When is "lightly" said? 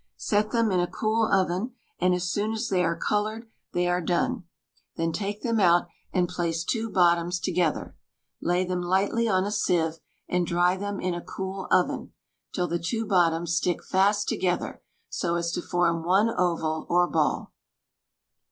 8.81-9.27